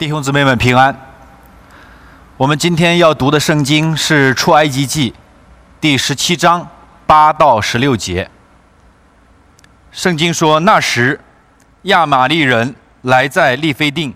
[0.00, 0.98] 弟兄姊妹们平安。
[2.38, 5.10] 我们今天要读的圣经是《出埃及记》
[5.78, 6.66] 第十七章
[7.06, 8.30] 八到十六节。
[9.92, 11.20] 圣经说：“那时，
[11.82, 14.14] 亚玛利人来在利非定，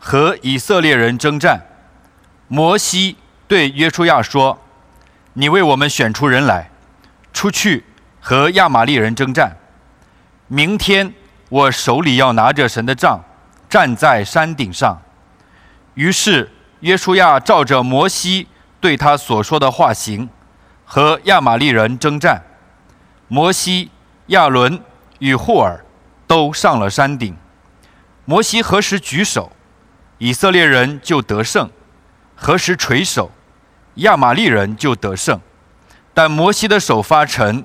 [0.00, 1.60] 和以色列人征战。
[2.48, 3.16] 摩西
[3.46, 4.58] 对约书亚说
[5.34, 6.68] ：‘你为我们选出人来，
[7.32, 7.84] 出去
[8.20, 9.56] 和亚玛利人征战。
[10.48, 11.14] 明天
[11.48, 13.20] 我手里要拿着神的杖，
[13.70, 15.00] 站在山顶上。’
[15.94, 16.50] 于是。”
[16.82, 18.48] 约书亚照着摩西
[18.80, 20.28] 对他所说的话行，
[20.84, 22.42] 和亚玛利人征战。
[23.28, 23.88] 摩西、
[24.26, 24.82] 亚伦
[25.20, 25.84] 与霍尔
[26.26, 27.36] 都上了山顶。
[28.24, 29.52] 摩西何时举手，
[30.18, 31.68] 以色列人就得胜；
[32.34, 33.30] 何时垂手，
[33.94, 35.40] 亚玛利人就得胜。
[36.12, 37.64] 但摩西的手发沉，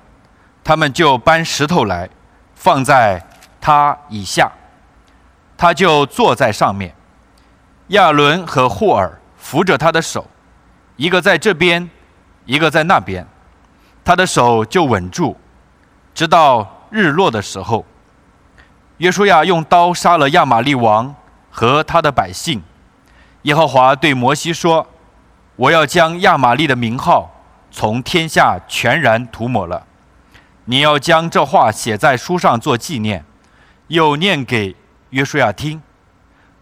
[0.63, 2.07] 他们就搬石头来，
[2.53, 3.25] 放在
[3.59, 4.51] 他以下，
[5.57, 6.93] 他就坐在上面。
[7.89, 10.27] 亚伦和霍尔扶着他的手，
[10.97, 11.89] 一个在这边，
[12.45, 13.25] 一个在那边，
[14.03, 15.37] 他的手就稳住，
[16.13, 17.85] 直到日落的时候。
[18.97, 21.15] 约书亚用刀杀了亚玛利王
[21.49, 22.61] 和他的百姓。
[23.43, 24.85] 耶和华对摩西说
[25.55, 27.31] ：“我要将亚玛利的名号
[27.71, 29.85] 从天下全然涂抹了。
[30.65, 33.23] 你要将这话写在书上做纪念，
[33.87, 34.75] 又念给
[35.11, 35.81] 约书亚听。”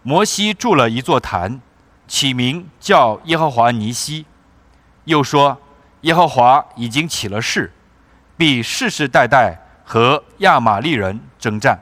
[0.07, 1.59] 摩西筑了一座坛，
[2.07, 4.27] 起名叫耶和华尼西，
[5.05, 5.59] 又说：
[6.01, 7.73] 耶和华已经起了誓，
[8.37, 11.79] 必世世代代和亚玛利人征战。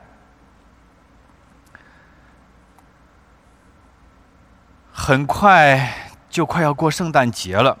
[4.90, 5.92] 很快
[6.30, 7.76] 就快要过圣诞节了，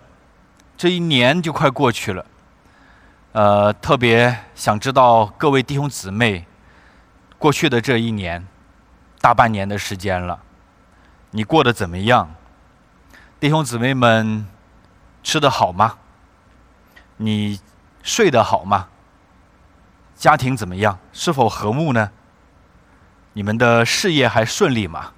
[0.76, 2.26] 这一年就快过去了。
[3.32, 6.44] 呃，特别想知道各位弟兄姊妹，
[7.38, 8.46] 过去的这一年。
[9.24, 10.38] 大半年的时间了，
[11.30, 12.34] 你过得怎么样？
[13.40, 14.46] 弟兄姊妹们，
[15.22, 15.96] 吃得好吗？
[17.16, 17.58] 你
[18.02, 18.88] 睡得好吗？
[20.14, 20.98] 家庭怎么样？
[21.14, 22.10] 是否和睦呢？
[23.32, 25.12] 你们的事业还顺利吗？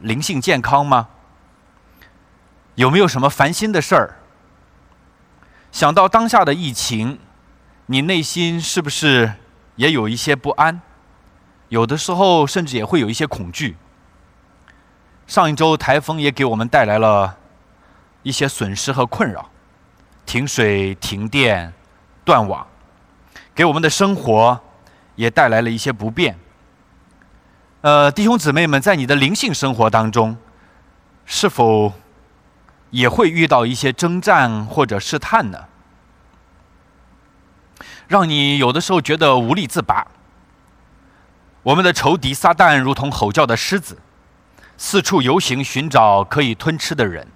[0.00, 1.08] 灵性健康吗？
[2.74, 4.16] 有没有什么烦心的事儿？
[5.72, 7.20] 想到当下的疫情，
[7.86, 9.32] 你内心是不是
[9.76, 10.82] 也有一些不安？
[11.70, 13.76] 有的时候甚至也会有一些恐惧。
[15.26, 17.36] 上一周台风也给我们带来了
[18.24, 19.48] 一些损失和困扰，
[20.26, 21.72] 停水、停电、
[22.24, 22.66] 断网，
[23.54, 24.60] 给我们的生活
[25.14, 26.36] 也带来了一些不便。
[27.82, 30.36] 呃，弟兄姊妹们，在你的灵性生活当中，
[31.24, 31.92] 是否
[32.90, 35.66] 也会遇到一些征战或者试探呢？
[38.08, 40.04] 让你有的时候觉得无力自拔。
[41.62, 43.98] 我们的仇敌撒旦如同吼叫的狮子，
[44.78, 47.28] 四处游行，寻找可以吞吃的人。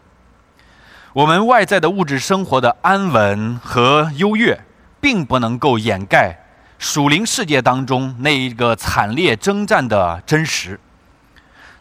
[1.12, 4.64] 我们外在的物质生活的安稳和优越，
[4.98, 6.38] 并不能够掩盖
[6.78, 10.80] 属灵世界当中那一个惨烈征战的真实。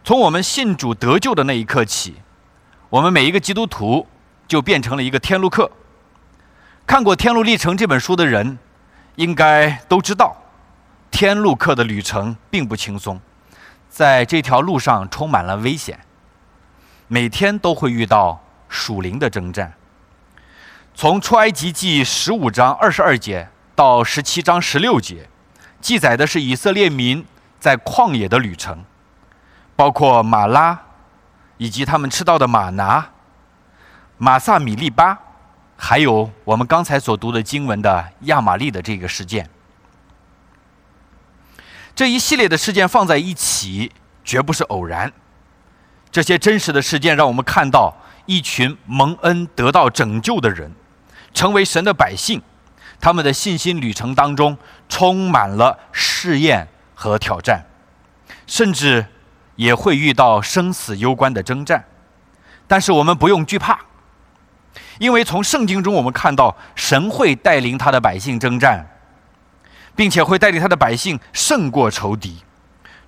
[0.03, 2.15] 从我们信主得救的那一刻起，
[2.89, 4.05] 我们每一个基督徒
[4.49, 5.71] 就变成了一个天路客。
[6.85, 8.59] 看过《天路历程》这本书的人，
[9.15, 10.35] 应该都知道。
[11.13, 13.21] 天路客的旅程并不轻松，
[13.87, 15.99] 在这条路上充满了危险，
[17.07, 19.71] 每天都会遇到属灵的征战。
[20.95, 25.29] 从出埃及记十五章二十二节到十七章十六节，
[25.79, 27.23] 记载的是以色列民
[27.59, 28.83] 在旷野的旅程，
[29.75, 30.81] 包括马拉，
[31.57, 33.11] 以及他们吃到的马拿、
[34.17, 35.19] 马萨米利巴，
[35.77, 39.47] 还有我们刚才所读的经文的亚玛利的这个事件。
[41.95, 43.91] 这一系列的事件放在一起，
[44.23, 45.11] 绝不是偶然。
[46.11, 47.95] 这些真实的事件让我们看到
[48.25, 50.71] 一群蒙恩得到拯救的人，
[51.33, 52.41] 成为神的百姓，
[52.99, 54.57] 他们的信心旅程当中
[54.89, 57.63] 充满了试验和挑战，
[58.47, 59.05] 甚至
[59.55, 61.83] 也会遇到生死攸关的征战。
[62.67, 63.79] 但是我们不用惧怕，
[64.97, 68.87] 因为从圣经中我们看到，神会带领他的百姓征战。
[69.95, 72.37] 并且会带领他的百姓胜过仇敌。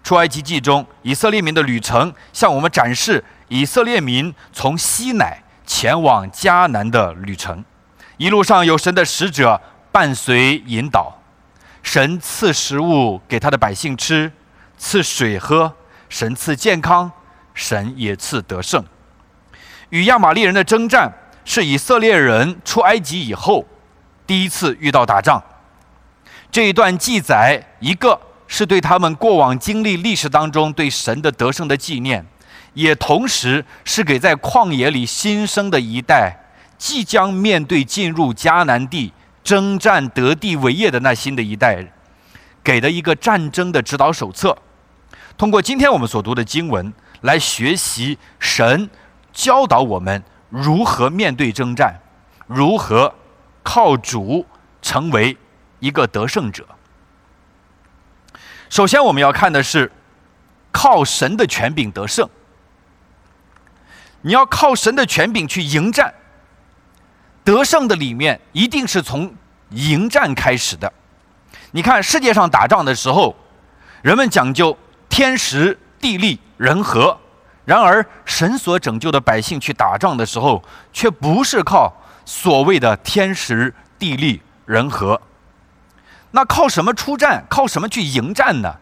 [0.04, 7.66] 出埃及记中，以色列民的旅程向我们展示以色列民从西乃前往迦南的旅程。
[8.18, 9.60] 一路上有神的使者
[9.92, 11.20] 伴随引导，
[11.82, 14.31] 神赐食物给他的百姓吃，
[14.78, 15.74] 赐水喝，
[16.08, 17.12] 神赐健康，
[17.56, 18.86] 神也赐得胜。
[19.90, 21.12] 与亚玛利人的征战
[21.46, 23.66] 是以色列人出埃及以后
[24.28, 25.42] 第一次遇到打仗。
[26.56, 28.18] 这一段记载，一个
[28.48, 32.25] 是对他们过往经历历史当中对神的得胜的纪念，
[32.74, 36.34] 也同时是给在旷野里新生的一代，
[36.78, 39.12] 即将面对进入迦南地
[39.44, 41.86] 征战得地为业的那新的一代，
[42.63, 44.57] 给的一个战争的指导手册。
[45.38, 48.90] 通过今天我们所读的经文来学习神
[49.34, 52.00] 教导我们如何面对征战，
[52.48, 53.13] 如何
[53.62, 54.46] 靠主
[54.81, 55.36] 成为
[55.80, 56.66] 一个得胜者。
[58.69, 59.92] 首先，我们要看的是
[60.72, 62.27] 靠神的权柄得胜。
[64.22, 66.13] 你要靠神的权柄去迎战，
[67.44, 69.33] 得胜的里面一定是从
[69.69, 70.92] 迎战开始的。
[71.72, 73.36] 你看世界上打仗的时候，
[74.01, 74.75] 人们讲究
[75.07, 77.16] 天时地利人和，
[77.66, 81.94] 然而神所拯救的百姓去打仗的时候，却不是靠
[82.25, 85.21] 所谓的天时地利人和。
[86.36, 87.46] 那靠什么出战？
[87.50, 88.76] 靠什么去迎战呢？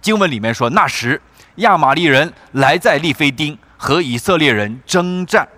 [0.00, 1.20] 经文里面说，那时
[1.56, 3.58] 亚玛利人来在利非丁。
[3.82, 5.48] 和以色列人征战，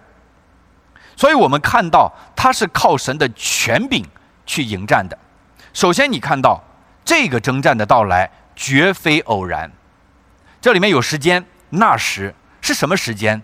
[1.17, 4.07] 所以我们看到他是靠神的权柄
[4.47, 5.19] 去迎战的。
[5.73, 6.63] 首先，你看到
[7.05, 9.69] 这个征战的到来绝非偶然，
[10.61, 13.43] 这里面有时间，那时是什么时间？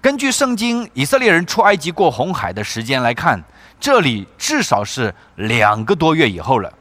[0.00, 3.44] 根据圣经以色列人出埃及过红海的时间来看，
[3.78, 6.72] 这里至少是两个多月以后了。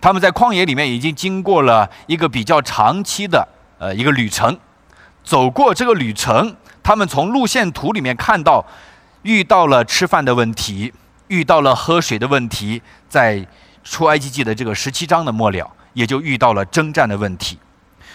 [0.00, 3.46] 他们在旷野里面已经经过了一个比较长期的
[3.78, 4.58] 呃一个旅程。
[5.22, 8.64] 走过这个旅程，他们从路线图里面看到，
[9.22, 10.92] 遇到了吃饭的问题，
[11.28, 13.46] 遇到了喝水的问题，在
[13.84, 17.58] 出埃及记的这个十七章的末了，也就遇到了征战的问题。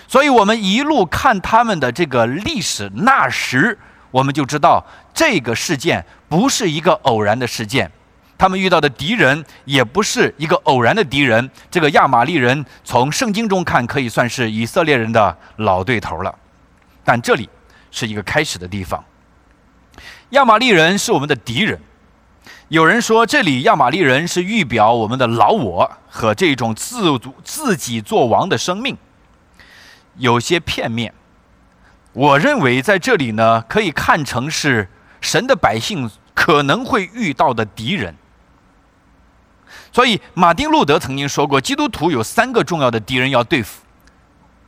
[0.08, 3.78] 所以，我们一路看他们的这个历史，那时
[4.12, 4.84] 我们就知道
[5.14, 7.92] 这个事件不是一个偶然的事件，
[8.38, 11.50] 他们遇到的敌人也不是一个偶然的敌人。
[11.72, 16.34] 这个亚玛利人从圣经中看，可以算是以色列人的老对头了。
[17.04, 17.50] 但这里
[17.92, 19.04] 是一个开始的地方。
[20.32, 21.80] 亚玛利人是我们的敌人。
[22.68, 28.98] 有人说，这里亚玛利人是预表我们的老我和这种自自己做王的生命，
[30.18, 31.14] 有些片面。
[32.12, 34.90] 我认为在这里呢，可以看成是
[35.22, 38.16] 神的百姓可能会遇到的敌人。
[39.96, 43.82] 所以，马丁路德曾经说过，基督徒有三个重要的敌人要对付：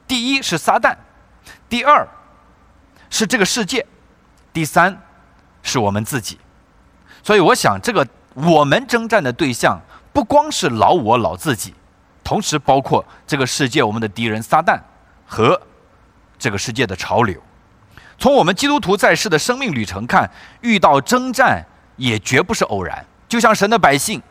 [0.07, 0.95] 第一是撒旦，
[1.67, 2.07] 第二。
[3.09, 3.85] 是这个世界，
[4.53, 5.01] 第三
[5.63, 6.37] 是我们自己，
[7.23, 9.79] 所以我想，这个我们征战的对象
[10.11, 11.73] 不光是老我老自己，
[12.23, 14.77] 同时包括这个世界我们的敌人撒旦
[15.25, 15.61] 和
[16.39, 17.41] 这个世界的潮流。
[18.17, 20.29] 从我们基督徒在世的生命旅程看，
[20.61, 21.65] 遇到征战
[21.97, 23.05] 也绝不是偶然。
[23.29, 24.21] 就像神的百姓，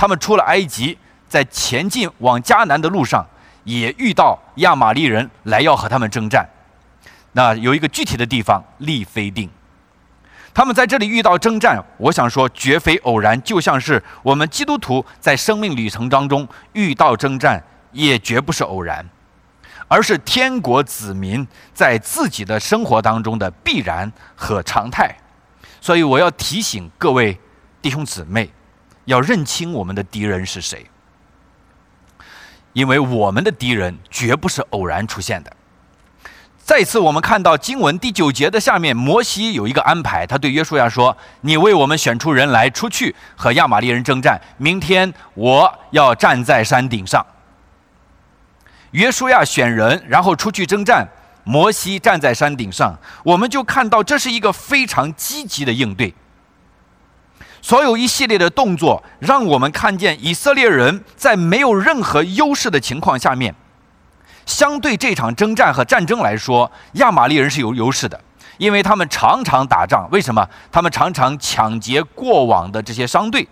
[0.00, 0.96] 他们出了埃及，
[1.28, 3.22] 在前进往迦南的路上，
[3.64, 6.48] 也遇到亚玛利人来要和他们征战。
[7.32, 9.50] 那有一个具体的地方，利非定。
[10.54, 17.62] 他们在这里遇到征战，我想说绝非偶然，就像是我们基督徒在生命旅程当中遇到征战，
[17.92, 19.06] 也绝不是偶然，
[19.86, 25.14] 而是天国子民在自己的生活当中的必然和常态。
[25.78, 27.38] 所以我要提醒各位
[27.82, 28.50] 弟兄姊妹，
[29.10, 30.86] 要认清我们的敌人是谁，
[32.72, 35.52] 因为我们的敌人绝不是偶然出现的。
[36.62, 44.40] 再次，我们看到经文第九节的下面，摩西有一个安排，他对约书亚说：“你为我们选出人来，出去和亚玛利人征战。
[44.56, 47.26] 明天我要站在山顶上。”
[48.92, 51.08] 约书亚选人，然后出去征战。
[51.42, 56.14] 摩西站在山顶上，我们就看到这是一个非常积极的应对。
[57.62, 63.54] 所有一系列的动作，让我们看见以色列人在没有任何优势的情况下面。
[64.46, 68.20] 相对这场征战和战争来说，亚玛利人是有优势的，
[68.58, 70.08] 因为他们常常打仗。
[70.10, 70.48] 为什么？
[70.72, 73.46] 他们常常抢劫过往的这些商队，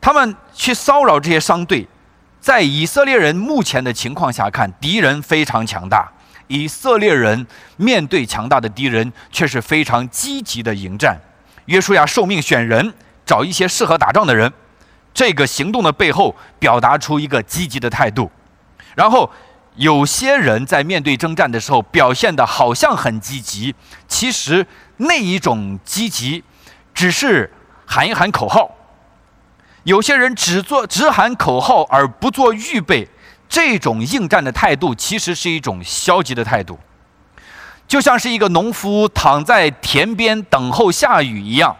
[0.00, 1.86] 他们去骚扰这些商队。
[2.40, 6.10] 在以色列人目前的情况下看，敌人非常强大。
[6.46, 11.20] 以色列人面对强大的敌人，却是非常积极的迎战。
[11.66, 14.52] 约书亚受命选人，找一些适合打仗的人。
[15.14, 18.30] 这个行动的背后，表达出一个积极的态度，
[18.94, 19.30] 然后。
[19.76, 23.74] 有些人在面对征战的时候表现的好像很积极，
[24.06, 24.66] 其实
[24.98, 26.44] 那一种积极
[26.92, 27.50] 只是
[27.86, 28.70] 喊一喊口号。
[29.84, 33.08] 有些人只做只喊口号而不做预备，
[33.48, 36.78] 这种应战的态度其实是一种消极的态度，
[37.92, 41.76] 就像是一个农夫躺在田边等候下雨一样。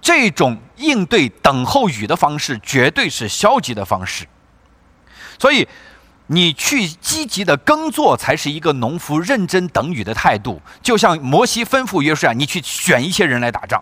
[0.00, 4.26] 这种应对等候雨的方式绝对是消极的方式，
[5.38, 5.68] 所以。
[6.28, 10.60] 你去积极的耕作才是一个农夫认真等雨的态度。
[10.82, 13.80] 就像摩西吩咐约书亚，你去选一些人来打仗。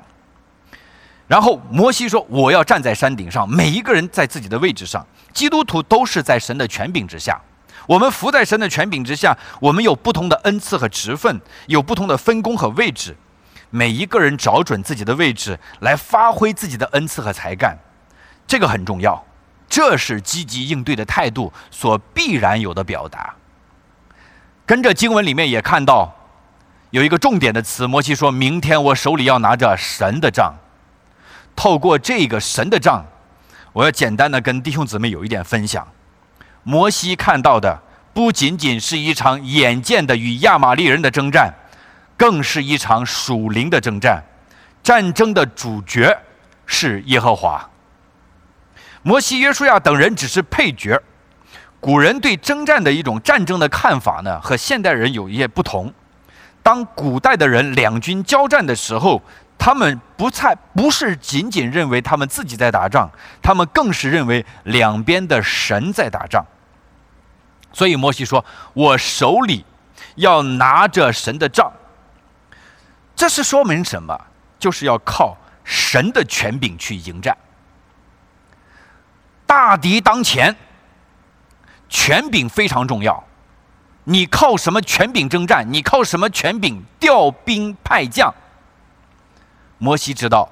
[1.27, 5.07] 然后摩西说：“我要站在山顶上，每一个人在自己的位置上。
[5.33, 7.41] 基督徒都是在神的权柄之下，
[7.87, 13.17] 我们服在神的权柄之下，我们有不同的恩赐和职分，有不同的分工和位置。
[13.71, 17.77] 每一个人找准自己的位置来发挥自己的恩赐和才干，
[18.47, 19.25] 这个很重要。
[19.69, 23.35] 这是积极应对的态度所必然有的表达。
[24.65, 26.15] 跟着经文里面也看到
[26.91, 30.55] 有一个重点的词，摩西说明天我手里要拿着神的杖。”
[31.57, 33.05] 透过这个神的杖，
[33.73, 35.87] 我要简单的跟弟兄姊妹有一点分享。
[36.65, 37.81] 摩西看到的
[38.13, 41.53] 不仅仅是一场眼见的与亚玛力人的征战，
[42.17, 44.23] 更是一场属灵的征战。
[44.83, 46.19] 战争的主角
[46.67, 47.71] 是耶和华。
[49.03, 51.01] 摩西、约书亚等人只是配角。
[51.81, 55.93] 古人对征战的一种战争的看法呢，和现代人有一些不同。
[56.63, 59.21] 当古代的人两军交战的时候，
[59.59, 63.11] 他们不太不是仅仅认为他们自己在打仗，
[63.43, 66.43] 他们更是认为两边的神在打仗。
[67.75, 69.67] 所以摩西说：“我手里
[70.15, 71.71] 要拿着神的杖。”
[73.15, 74.19] 这是说明什么？
[74.59, 77.37] 就是要靠神的权柄去迎战。
[79.45, 80.57] 大敌当前，
[81.89, 83.23] 权柄非常重要。
[84.05, 85.71] 你靠什么权柄征战？
[85.71, 88.33] 你靠什么权柄调兵派将？
[89.79, 90.49] 摩西知道，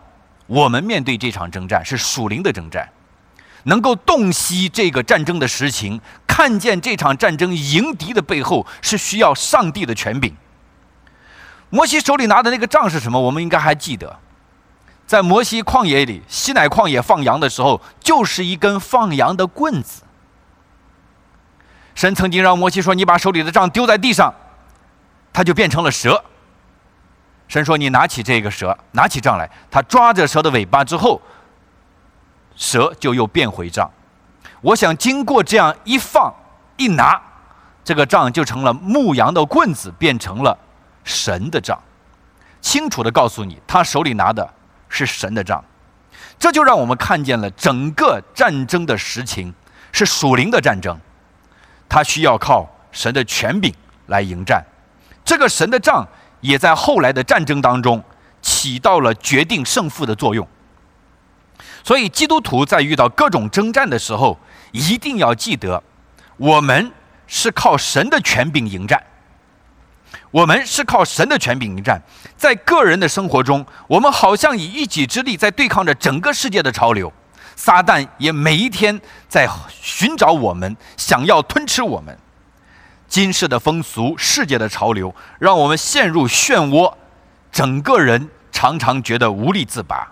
[0.47, 2.88] 我们面对这场征战是属灵的征战，
[3.64, 10.37] 能够洞悉这个战争的实情，看见这场战争迎敌的背后是需要上帝的权柄。
[11.71, 13.21] 摩西手里拿的那个杖是什么？
[13.21, 14.19] 我们应该还记得，
[15.07, 20.02] 在摩西旷野里，西乃旷野放羊的时候，就是一根放羊的棍子。
[21.95, 24.35] 神曾经让摩西说：“你把手里的杖丢在地上，
[25.33, 26.25] 它就变成了蛇。”
[27.49, 29.50] 神说：“你拿起这个蛇，拿起杖来。
[29.71, 31.21] 他抓着蛇的尾巴之后，
[32.57, 33.91] 蛇就又变回杖。
[34.61, 36.33] 我想经过这样一放
[36.77, 37.21] 一拿，
[37.85, 40.57] 这个杖就成了牧羊的棍子，变成了
[41.05, 41.79] 神的杖。
[42.61, 44.49] 清楚的告诉你，他手里拿的
[44.89, 45.65] 是神的杖。
[46.39, 49.53] 这就让我们看见了整个战争的实情
[49.93, 50.99] 是属灵的战争，
[51.89, 53.75] 他需要靠神的权柄
[54.07, 54.65] 来迎战。
[55.25, 56.07] 这个神的杖。”
[56.43, 58.03] 也在后来的战争当中
[58.41, 60.45] 起到了决定胜负的作用。
[61.85, 64.39] 所以，基督徒在遇到各种征战的时候，
[64.71, 65.83] 一定要记得，
[66.37, 66.93] 我们
[67.27, 69.03] 是靠神的权柄迎战。
[70.31, 72.03] 我们是靠神的权柄迎战。
[72.37, 77.12] 在个人的生活中，我们好像以一己之力在对抗着整个世界的潮流。
[77.57, 78.99] 撒旦也每一天
[79.29, 82.17] 在寻找我们，想要吞吃我们。
[83.09, 86.95] 今世的风俗、世界的潮流，让我们陷入漩涡，
[87.51, 90.12] 整个人常常觉得无力自拔。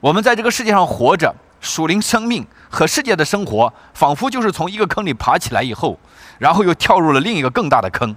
[0.00, 5.98] 我们在这个世界上活着，属灵生命和世界的生活，仿佛就是从一个坑里爬起来以后，
[6.38, 8.14] 然后又跳入了另一个更大的坑。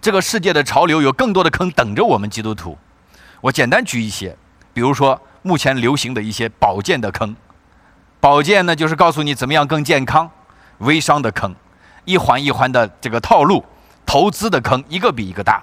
[0.00, 2.76] 这个世界的潮流有更多的坑等着我们基督徒。
[3.40, 4.36] 我简单举一些，
[4.72, 7.36] 比如说目前流行的一些保健的坑。
[8.18, 10.26] 保健呢，就是告诉你怎么样更健康；
[10.78, 11.54] 微商的坑。
[12.04, 13.64] 一环一环的这个套路，
[14.04, 15.62] 投资的坑一个比一个大。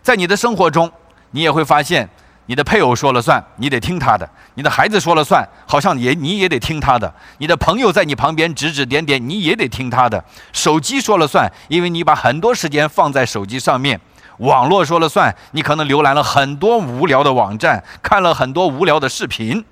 [0.00, 0.90] 在你的生活中，
[1.32, 2.08] 你也会发现，
[2.46, 4.24] 你的配偶说了算，你得听他的；
[4.54, 10.24] 你的孩子说了算，好像也你也得听他的；你的朋友在你旁边指指点点，你也得听他的。
[10.52, 13.98] 手机说了算，因为你把很多时间放在手机上面；
[14.38, 19.64] 网络说了算，你可能浏览了很多无聊的网站，看了很多无聊的视频，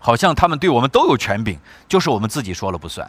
[0.00, 3.08] 好像他们对我们都有权柄，就是我们自己说了不算。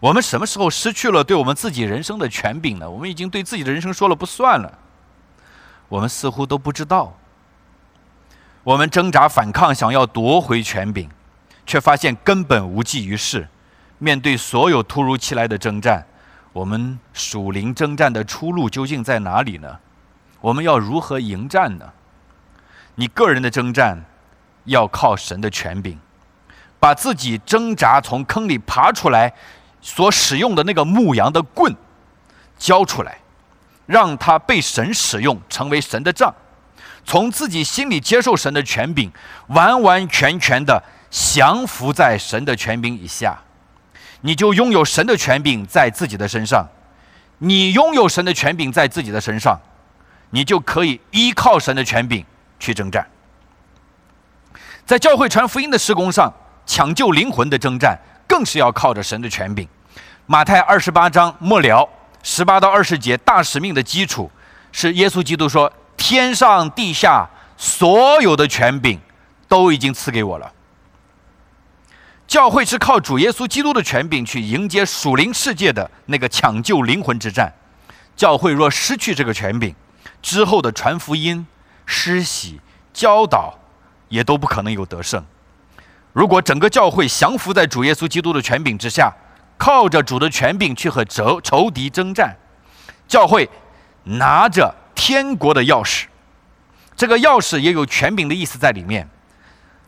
[0.00, 2.90] 我们什么时候失去了对我们自己人生的权柄呢？
[2.90, 4.78] 我们已经对自己的人生说了不算了。
[5.92, 7.12] 我们似乎都不知道。
[8.64, 11.06] 我们挣扎反抗，想要夺回权柄，
[11.66, 13.46] 却发现根本无济于事。
[13.98, 16.06] 面对所有突如其来的征战，
[16.54, 19.80] 我们属灵征战的出路究竟在哪里呢？
[20.40, 21.92] 我们要如何迎战呢？
[22.94, 24.02] 你个人的征战
[24.64, 25.98] 要靠神的权柄，
[26.80, 29.34] 把自己挣扎从坑里爬出来。
[29.84, 31.74] 所使用的那个牧羊的棍，
[32.56, 33.18] 交出来，
[33.92, 36.34] 让他被神使用，成为神的杖，
[37.04, 39.12] 从自己心里接受神的权柄，
[39.48, 43.38] 完完全全的降服在神的权柄以下，
[44.22, 46.66] 你就拥有神的权柄在自己的身上。
[47.38, 49.60] 你拥有神的权柄在自己的身上，
[50.30, 52.24] 你就可以依靠神的权柄
[52.58, 53.06] 去征战。
[54.86, 56.32] 在教会传福音的施工上，
[56.64, 57.98] 抢救灵魂的征战。
[58.24, 59.68] 更是要靠着神的权柄。
[60.24, 61.86] 马太二十八章末了
[62.22, 64.30] 十八到二十节，大使命的基础
[64.70, 69.00] 是耶稣基督说：“天上地下所有的权柄
[69.48, 70.52] 都已经赐给我了。”
[72.28, 77.52] 教会是靠主耶稣基督的权柄去迎接属灵世界的那个抢救灵魂之战。
[78.16, 79.74] 教会若失去这个权柄，
[80.22, 81.46] 之后的传福音、
[81.84, 82.60] 施洗、
[82.94, 83.58] 教导
[84.08, 85.22] 也都不可能有得胜。
[86.12, 89.12] 如果整个教会降服在主耶稣基督的权柄之下，
[89.62, 92.36] 靠着主的权柄去和仇仇敌征战，
[93.06, 93.48] 教会
[94.02, 96.06] 拿着天国的钥匙，
[96.96, 99.08] 这个钥匙也有权柄的意思在里面。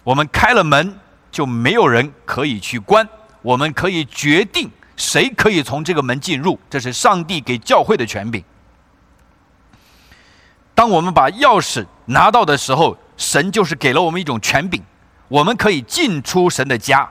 [0.04, 0.97] 我们开了门，
[1.33, 3.09] 就没有人可以去关。
[3.43, 8.45] 我们可以决定谁可以从这个门进入，这是上帝给教会的权柄。
[10.73, 14.81] 当我们把钥匙拿到的时候，神就是给了我们一种权柄。
[15.26, 17.11] 我们可以进出神的家，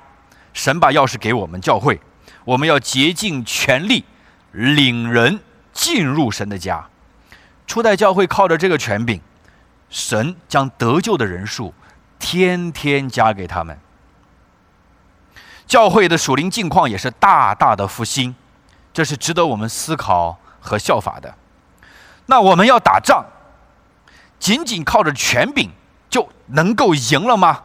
[0.54, 2.00] 神把钥匙给我们教会，
[2.46, 4.04] 我们要竭尽全力
[4.52, 5.40] 领人
[5.72, 6.88] 进入神的家。
[7.66, 9.22] 初代教会靠着这个权柄，
[9.90, 11.74] 神将得救的人数
[12.20, 13.80] 天天加给他们。
[15.66, 18.36] 教会的属灵境况也是大大的复兴，
[18.94, 21.34] 这是值得我们思考和效法的。
[22.26, 23.26] 那我们要打仗，
[24.38, 25.72] 仅仅靠着权柄
[26.10, 27.64] 就能够赢了吗？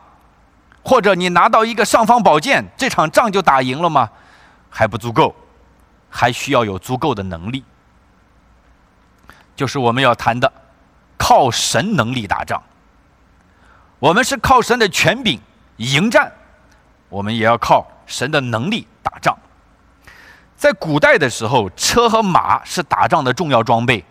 [0.85, 4.09] 或者你拿到一个尚方宝剑，这场仗就打赢了吗？
[4.71, 5.35] 还不足够，
[6.09, 7.65] 还需要有足够的能力。
[9.57, 10.53] 就是我们要谈的，
[11.17, 12.63] 靠神能力打仗。
[13.99, 15.41] 我们是靠神的权柄
[15.79, 16.33] 迎战，
[17.09, 19.37] 我们也要靠神的能力打仗。
[20.57, 24.05] 在古代的时候，车和马是打仗的重要装备，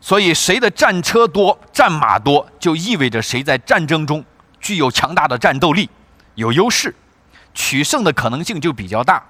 [0.00, 4.24] 所以谁的战车多、战马多，就意味着谁在战争中。
[4.60, 5.90] 具有强大的战斗力，
[6.36, 6.94] 有优势，
[7.54, 9.22] 取胜的可能性就比较大。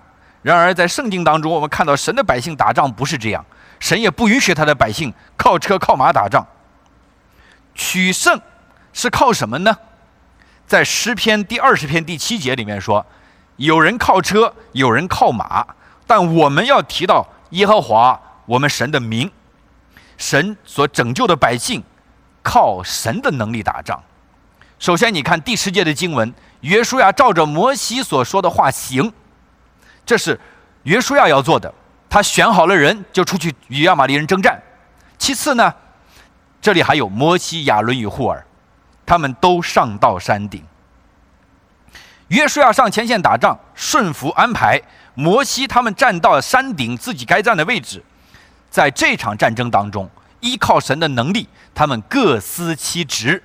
[0.43, 3.45] 然而，在圣经当中，我们看到神的百姓打仗不是这样，
[3.79, 6.45] 神也不允许他的百姓靠车靠马打仗。
[7.75, 8.41] 取胜
[8.93, 9.77] 是靠什么呢？
[10.67, 13.05] 在诗篇第二十篇第七节里面说，
[13.57, 15.65] 有人靠车，有人靠马，
[16.07, 19.31] 但我们要提到耶和华我们神的名，
[20.19, 21.83] 神所拯救的百姓
[22.43, 24.03] 靠神的能力打仗。
[24.79, 29.13] 首先，你看第十节的经文，约书亚照着摩西所说的话行，
[30.05, 30.41] 这是
[30.85, 31.73] 约书亚要做的。
[32.09, 34.61] 他选好了人，就出去与亚玛力人征战。
[35.19, 35.73] 其次呢，
[36.61, 38.45] 这里还有摩西、亚伦与户尔，
[39.07, 40.63] 他们都上到山顶。
[42.29, 44.81] 约书亚上前线打仗，顺服安排。
[45.15, 48.03] 摩西他们站到山顶自己该站的位置，
[48.71, 50.09] 在这场战争当中，
[50.41, 53.43] 依靠神的能力，他们各司其职。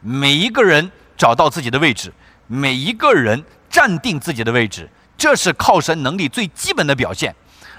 [0.00, 2.12] 每一个人找到自己的位置，
[2.46, 7.34] 每一个人站定自己的位置，这是靠神能力最基本的表现，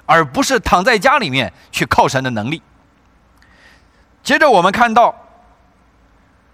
[0.06, 2.62] 而不是躺在家里面去靠神的能力。
[4.24, 5.16] 接着我们看到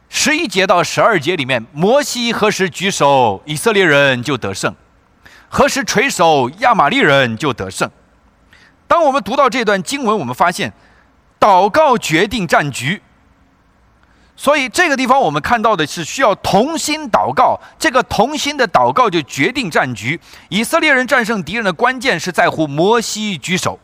[0.09, 4.71] 十一节到十二节里面，摩西何时举手，以色列人就得胜；
[5.49, 7.89] 何时垂手，亚玛利人就得胜。
[8.87, 10.71] 当我们读到这段经文，我们发现，
[11.39, 13.01] 祷告决定战局。
[14.43, 20.19] 所以这个地方我们看到的是需要同心祷告，这个同心的祷告就决定战局。
[20.49, 23.79] 以色列人战胜敌人的关键是在乎摩西举手。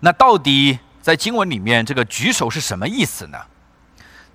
[0.00, 3.38] 那到底在经文里面这个举手是什么意思呢？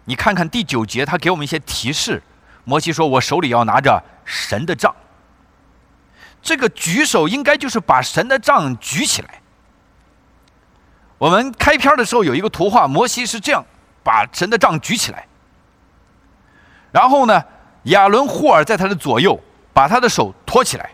[0.05, 2.23] 你看看第九节，他给我们一些提示。
[2.63, 4.95] 摩西说：“我手里要拿着神的杖。”
[6.41, 9.41] 这个举手应该就是把神的杖举起来。
[11.17, 13.65] 我们开篇的时候有一个图画，摩西是这样。
[14.03, 15.27] 把神的杖举起来，
[16.91, 17.43] 然后呢，
[17.83, 19.39] 亚伦霍尔在他的左右，
[19.73, 20.89] 把他的手托起来。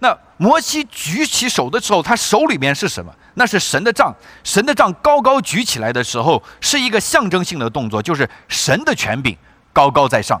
[0.00, 3.14] 那摩西举起手的时候，他手里面是什么？
[3.34, 4.14] 那是神的杖。
[4.42, 9.36] 神的杖高高举起来的时候，是一个象征性的动作，就是神的权柄
[9.72, 10.40] 高高在上，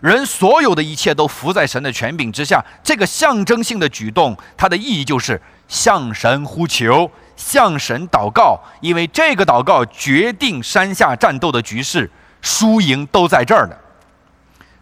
[0.00, 2.64] 人所有的一切都伏在神的权柄之下。
[2.82, 7.10] 这个象征性的举动，它的意义就是向神呼求。
[7.36, 13.76] 向神祷告，因为这个祷告决定山下战斗的局势，输赢都在这儿呢。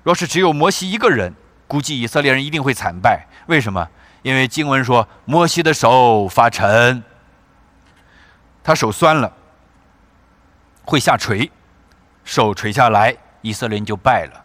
[0.02, 1.34] 若是只有摩西一个人，
[1.66, 3.26] 估计以色列人一定会惨败。
[3.46, 3.88] 为什么？
[4.22, 7.02] 因为经文说摩西的手发沉，
[8.62, 9.32] 他手酸了，
[10.84, 11.50] 会下垂，
[12.24, 14.44] 手垂下来，以色列人就败了。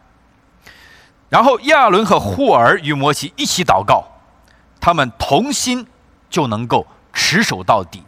[1.30, 4.08] 然后亚伦和霍尔与摩西一起祷告，
[4.80, 5.86] 他们同心
[6.30, 6.88] 就能够。
[7.20, 8.04] 持守到底，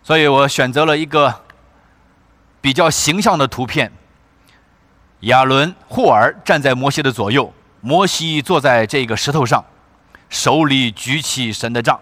[0.00, 1.42] 所以我选择了一个
[2.60, 3.90] 比较形象的图片。
[5.22, 9.62] 亚伦、霍尔站在摩西的左右，摩西坐在这个石头上，
[10.28, 12.00] 手里举起神的杖，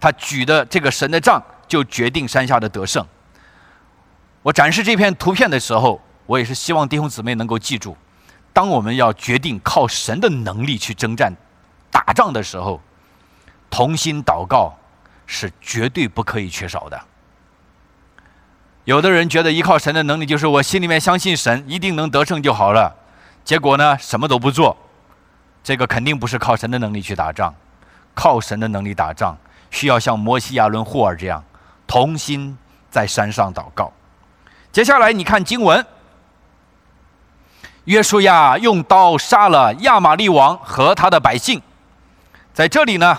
[0.00, 3.06] 他举的这个神的杖就决定山下的得胜。
[4.42, 7.96] 我展示这片图片的时候，我也是希望弟兄姊妹能够记住，
[8.52, 11.32] 当我们要决定靠神的能力去征战、
[11.90, 12.82] 打仗的时候，
[13.70, 14.76] 同心祷告
[15.26, 17.00] 是绝对不可以缺少的。
[18.84, 22.94] 有的人觉得依靠神的能力就是我心里面相信神一定能得胜就好了，
[23.44, 24.76] 结果呢什么都不做，
[25.62, 27.54] 这个肯定不是靠神的能力去打仗。
[28.14, 29.36] 靠神的能力打仗，
[29.70, 31.42] 需要像摩西亚伦霍尔这样
[31.86, 32.56] 同心
[32.90, 33.92] 在山上祷告。
[34.70, 35.84] 接下来你看经文，
[37.86, 41.60] 约书亚用刀杀了亚玛利王和他的百姓，
[42.52, 43.18] 在这里呢，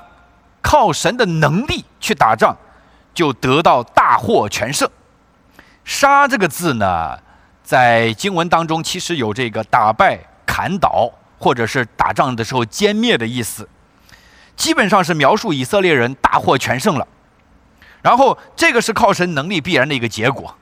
[0.66, 2.58] 靠神的能力去打仗，
[3.14, 4.90] 就得到大获全胜。
[5.84, 7.20] 杀这个字呢，
[7.64, 13.70] 在经文当中其实有这个打败、砍倒，或者是打仗的时候歼灭的意思，
[14.56, 17.08] 基本上是描述以色列人大获全胜了。
[18.02, 20.56] 然后这个是靠神能力必然的一个结果，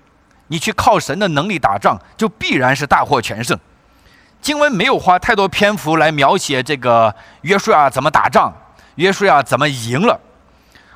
[0.47, 3.57] 你去靠神的能力打仗，就必然是大获全胜。
[4.41, 8.53] 经文没有花太多篇幅来描写这个约书亚怎么打仗，
[8.95, 10.19] 约书亚怎么赢了。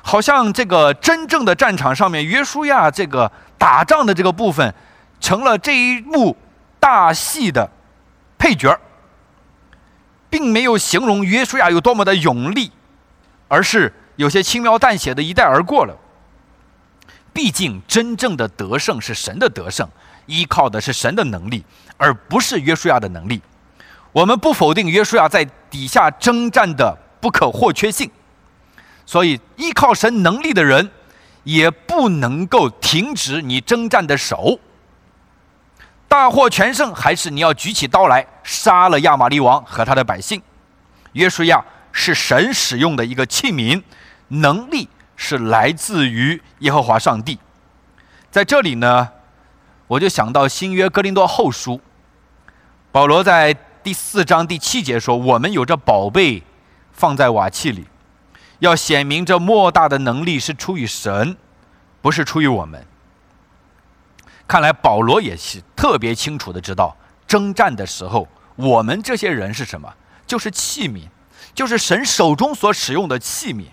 [0.02, 4.74] 好像这个真正的战场上面，约书亚这个打仗的这个部分，
[5.20, 6.34] 成了这一幕
[6.80, 7.68] 大戏的
[8.38, 8.78] 配角
[10.30, 12.70] 并没有形容约书亚有多么的勇力，
[13.48, 15.94] 而是有些轻描淡写的一带而过了。
[17.34, 19.86] 毕竟真正的得胜是神的得胜，
[20.26, 21.64] 依靠的是神的能力，
[21.98, 23.42] 而不是约书亚的能力。
[24.12, 28.10] 我们不否定约书亚在底下征战的不可或缺性。
[29.06, 30.90] 所以，依靠神能力的人，
[31.44, 34.60] 也不能够停止你征战的手。
[36.06, 40.40] 大获全胜，还是你要举起刀来杀了亚玛利王和他的百姓。
[41.12, 43.82] 约书亚是神使用的一个器皿，
[44.28, 47.38] 能力是来自于耶和华上帝。
[48.30, 49.08] 在这里呢，
[49.86, 51.80] 我就想到新约哥林多后书，
[52.92, 56.42] 保罗在第四章第七节说：“我们有着宝贝
[56.98, 57.86] 放在瓦器里。”
[58.60, 61.36] 要显明这莫大的能力是出于神，
[62.02, 62.84] 不是出于我们。
[64.48, 69.94] 看来保罗也是特别清楚的知道，征战的时候，我们这些人是什么？
[70.26, 71.04] 就是器皿，
[71.54, 73.66] 就是神手中所使用的器皿。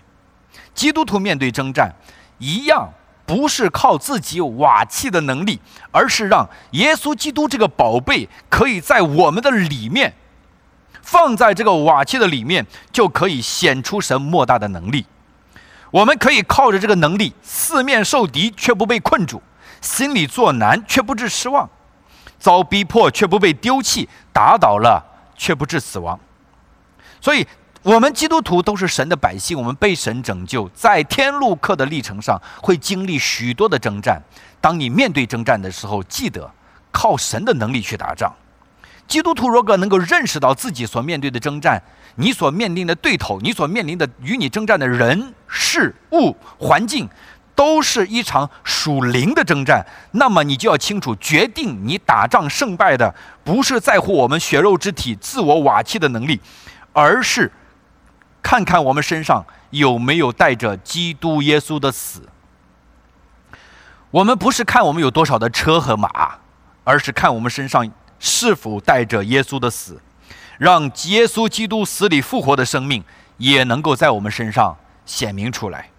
[0.72, 1.92] 基督徒面对征战，
[2.38, 2.92] 一样
[3.24, 5.60] 不是靠自己瓦器的能力，
[5.90, 10.14] 而是让耶稣基督这个宝贝可以在我们的里面。
[11.06, 15.06] 放在这个瓦器的里面，就可以显出神莫大的能力。
[15.92, 19.40] 我们可以靠着这个能力，四面受敌却不被困住，
[19.80, 21.70] 心里作难却不致失望，
[22.40, 25.00] 遭逼迫却不被丢弃，打倒了
[25.36, 26.18] 却不致死亡。
[27.20, 27.46] 所以，
[27.82, 34.20] 我们基督徒都是神的百姓，我们被神拯救，在天路客的历程上会经历许多的征战。
[34.60, 36.50] 当你面对征战的时候，记得
[36.90, 38.34] 靠神的能力去打仗。
[39.06, 41.80] 基督徒如果能够认识到自己所面对的征战，
[42.16, 47.08] 你所面临的对头，你所面临的与你征战的人、事物、环境，
[47.54, 53.14] 都是一场属灵的征战，那么你就要清楚，决定你打仗胜败的，
[53.44, 56.40] 不是在乎我们血肉之体、自我瓦器的能力，
[56.92, 57.52] 而是
[58.42, 62.22] 看看我们身上有没有带着基督耶稣的死。
[64.10, 66.38] 我们不是看我们有多少的车和马，
[66.82, 67.88] 而是看我们身上。
[68.18, 70.00] 是否带着耶稣的死，
[70.58, 73.04] 让耶稣基督死里复活的生命
[73.36, 75.90] 也能够在我们身上显明出来？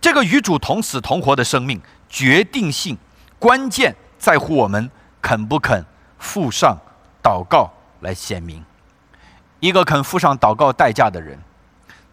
[0.00, 2.96] 这个与主同死同活的生命，决定性
[3.38, 5.84] 关键在乎我们肯不肯
[6.18, 6.78] 付上
[7.22, 8.64] 祷告来显明。
[9.60, 11.36] 一个肯付上祷告代价的人，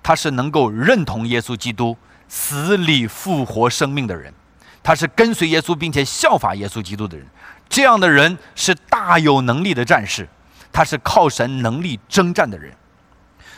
[0.02, 1.96] 他是能够认同耶稣基督
[2.28, 4.34] 死里复活生命的人，
[4.82, 7.28] 他是跟随耶稣并且效法耶稣基督的人。
[7.76, 10.26] 这样的人是大有能力的战士，
[10.72, 12.72] 他是靠神能力征战的人，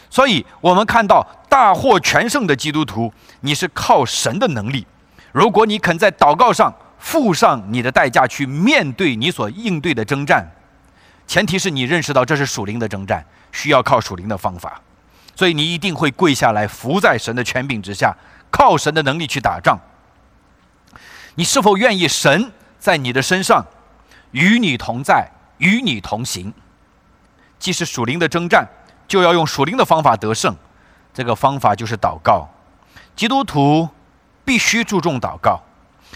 [0.09, 4.87] 所以我们看到大获全胜的基督徒，你是靠神的能力。
[5.31, 10.43] 如果你肯在祷告上付上你的代价去面对你所应对的征战，
[11.27, 14.81] 前提是你认识到这是属灵的征战，需要靠属灵的方法，
[15.35, 18.17] 所以你一定会跪下来伏在神的权柄之下，
[18.49, 19.77] 靠神的能力去打仗。
[21.35, 23.63] 你是否愿意神在你的身上？
[24.31, 26.53] 与你同在，与你同行。
[27.59, 28.67] 既是属灵的征战，
[29.07, 30.55] 就要用属灵的方法得胜。
[31.13, 32.47] 这个方法就是祷告。
[33.15, 33.89] 基督徒
[34.45, 35.59] 必须注重祷告，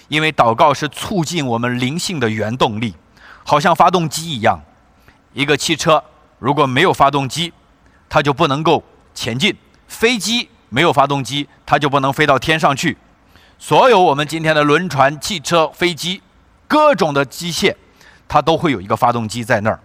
[0.07, 2.95] 因为祷告是促进我们灵性的原动力，
[3.43, 4.61] 好像发动机一样。
[5.33, 6.03] 一个汽车
[6.37, 7.51] 如果没有发动机，
[8.07, 8.83] 它就不能够
[9.15, 9.53] 前进；
[9.87, 12.97] 飞机没有发动机，它就不能飞到天上去。
[13.57, 16.21] 所有我们今天的轮船、汽车、飞机，
[16.67, 17.75] 各种的机械，
[18.31, 19.77] 它都会有一个发动机在那儿。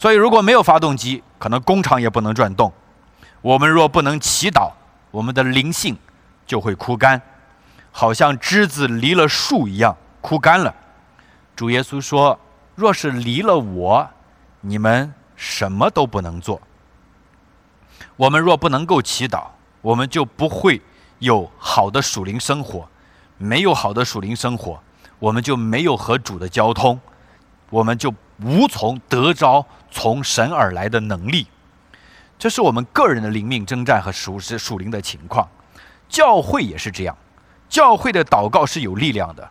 [0.00, 2.72] 所以，如果没有发动机，可能工厂也不能转动。
[3.40, 4.72] 我们若不能祈祷，
[5.12, 5.96] 我们的灵性
[6.44, 7.22] 就会枯干，
[7.92, 10.74] 好像枝子离了树一样枯干了。
[11.54, 12.36] 主耶稣说
[12.74, 14.10] ：“若是离了我，
[14.62, 16.60] 你们什么都不能做。”
[18.16, 19.44] 我们若不能够祈祷，
[19.82, 20.82] 我们就不会
[21.20, 22.88] 有好的属灵生活。
[23.36, 24.80] 没有好的属灵生活，
[25.20, 26.98] 我们就没有和主的交通，
[27.70, 31.46] 我们就无从得着从神而来的能力。
[32.38, 35.48] 这是我们个人的灵命征战和属实属灵的情况。
[36.08, 37.16] 教会也是这样，
[37.68, 39.50] 教会的祷告是有力量的，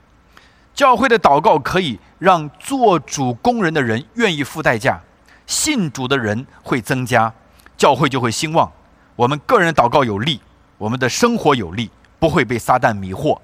[0.74, 5.00] 教会的祷告可以让做主工人的人愿意付代价，
[5.46, 7.32] 信主的人会增加，
[7.78, 8.72] 教会就会兴旺。
[9.16, 10.42] 我们个人祷告有力，
[10.78, 13.38] 我们的生活有力，不会被撒旦迷惑。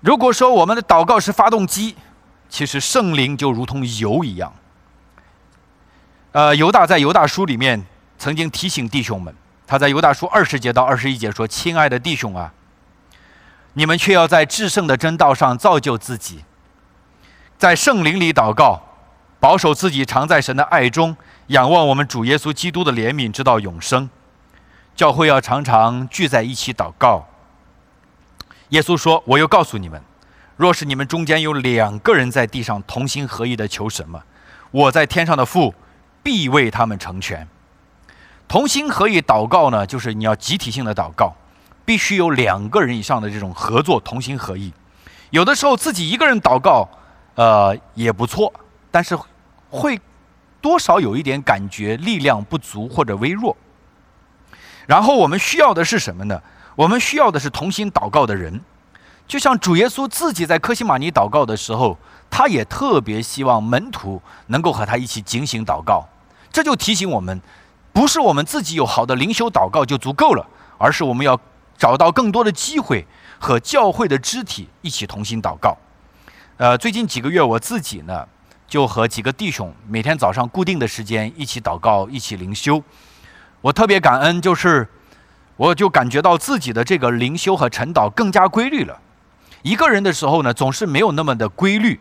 [0.00, 1.96] 如果说我们的祷告是发动机，
[2.48, 4.52] 其实圣灵就如同油一样。
[6.32, 7.84] 呃，犹大在犹大书里面
[8.18, 9.34] 曾经提醒弟兄们，
[9.66, 12.52] 他在犹大书二十节到二十一节说：“亲爱的弟兄啊，
[13.72, 16.44] 你们却要在至圣的真道上造就自己，
[17.56, 18.82] 在圣灵里祷告，
[19.40, 21.16] 保守自己常在神的爱中，
[21.48, 24.08] 仰望我们主耶稣基督的怜悯，直到永生。
[24.94, 27.26] 教会要常常聚在一起祷告。”
[28.70, 30.02] 耶稣说：“我又告诉你们，
[30.58, 34.20] 若是你们中间有两个人在地上同心合意的求什么，
[34.72, 35.72] 我在天上的父
[36.20, 37.46] 必为他们成全。
[38.48, 41.32] 同心合意祷告呢，就是你要集体性的祷告，
[41.84, 44.72] 必须有两个人以上的这种合作，同心合意。
[45.30, 46.88] 有的时候自己一个人祷告，
[47.36, 48.52] 呃也不错，
[48.90, 49.16] 但是
[49.70, 50.00] 会
[50.60, 53.56] 多少有一点感觉力量不足或者微弱。
[54.88, 56.42] 然后我们需要的是什么呢？”
[56.74, 58.60] 我们需要的是同心祷告的人，
[59.28, 61.98] 就像主耶稣自己在科西玛尼祷告的时候，
[62.30, 66.08] 他也特别希望门徒能够和他一起警醒祷告。
[66.50, 67.38] 这就提醒我们，
[67.92, 70.44] 不是我们自己有好的灵修祷告就足够了，
[70.78, 71.38] 而是我们要
[71.76, 73.06] 找到更多的机会
[73.38, 75.76] 和教会的肢体一起同心祷告。
[76.56, 78.26] 呃，最近几个月我自己呢，
[78.66, 82.82] 就和几个弟兄每天早上固定的时间一起祷告，一起灵修。
[83.60, 84.88] 我特别感恩，就是。
[85.58, 88.96] 我就感觉到自己的这个灵修和晨祷更加规律了。
[89.62, 92.00] 一个人的时候呢，总是没有那么的规律。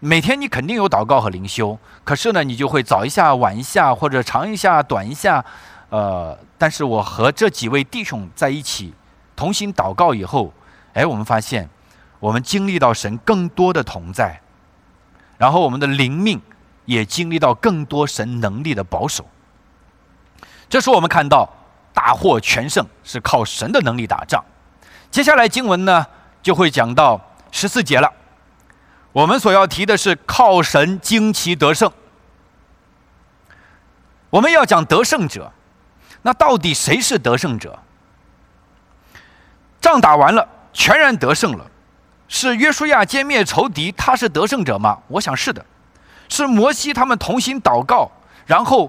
[0.00, 5.44] 每天你肯定有祷告和灵修，可是呢，你就会早一下晚一下，或者长一下短一下。
[5.90, 8.94] 呃，但是我和这几位弟兄在一起
[9.34, 10.52] 同心祷告以后，
[10.94, 11.68] 哎，我们发现
[12.18, 14.40] 我们经历到神更多的同在，
[15.36, 16.40] 然后我们的灵命
[16.84, 19.26] 也经历到更多神能力的保守。
[20.68, 21.48] 这是我们看到。
[21.92, 24.42] 大获全胜是靠神的能力打仗。
[25.10, 26.06] 接下来经文呢
[26.42, 28.12] 就会讲到十四节了。
[29.12, 31.90] 我们所要提的是靠神惊奇得胜。
[34.30, 35.52] 我们要讲得胜者，
[36.22, 37.78] 那到底谁是得胜者？
[39.80, 41.66] 仗打完了，全然得胜了，
[42.28, 44.98] 是约书亚歼灭仇敌，他是得胜者吗？
[45.08, 45.64] 我想是的。
[46.28, 48.08] 是摩西他们同心祷告，
[48.46, 48.88] 然后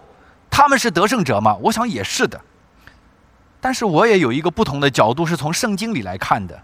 [0.51, 1.55] 他们是得胜者吗？
[1.55, 2.39] 我想也是的。
[3.59, 6.61] 但是我也有一个不同的角度，是从圣经里来看的，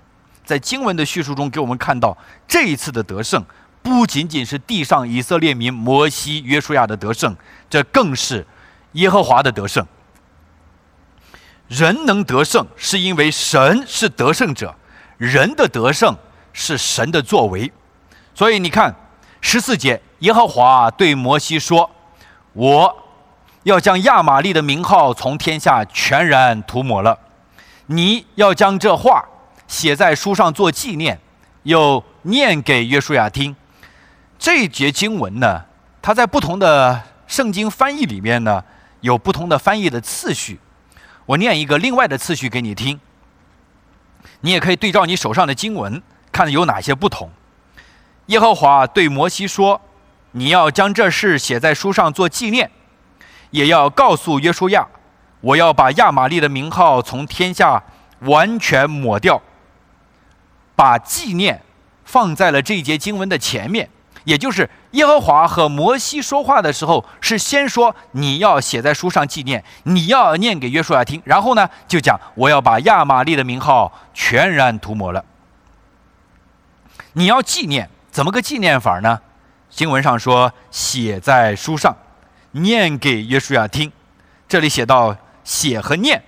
[0.47, 3.43] 在经文的叙述中，给我们看到这一次的得胜，
[3.83, 7.35] 不仅仅是地上以色列民摩西、约书亚的得胜，
[7.69, 8.47] 这更是
[8.93, 9.85] 耶和华的得胜。
[11.67, 14.73] 人能得胜，是因为神是得胜者，
[15.17, 16.15] 人的得胜
[16.53, 17.69] 是神的作为。
[18.33, 18.95] 所以你看
[19.41, 21.91] 十四节，耶和华对摩西说
[22.53, 23.03] ：“我。”
[23.63, 27.19] 要将亚玛利的名号从天下全然涂抹了，
[27.87, 29.21] 你要将这话
[29.67, 31.19] 写在书上做纪念，
[31.63, 33.55] 又念给约书亚听。
[34.39, 35.65] 这一节经文呢，
[36.01, 38.63] 它在不同的圣经翻译里面呢，
[39.01, 40.59] 有不同的翻译的次序。
[41.25, 42.99] 我念一个另外的次序给你听，
[44.41, 46.01] 你也可以对照你手上的经文，
[46.31, 47.29] 看有哪些不同。
[48.27, 49.81] 耶和华对摩西说
[50.31, 52.71] ：“你要将这事写在书上做纪念。”
[53.51, 54.87] 也要告诉约书亚，
[55.41, 57.81] 我要把亚玛利的名号从天下
[58.19, 59.41] 完全抹掉。
[60.77, 61.61] 把纪念
[62.05, 63.89] 放在了这一节经文的前面，
[64.25, 75.25] 也就是耶和华和摩西说话的时候，是先说你要写在书上纪念，你要念给约书亚听，然后呢就讲我要把亚玛利的名号全然涂抹了。
[77.13, 79.19] 你要纪念，怎么个纪念法呢？
[79.69, 81.97] 经文上说写在书上。
[82.51, 83.91] 念给约书亚听，
[84.47, 86.23] 这里写到写和念，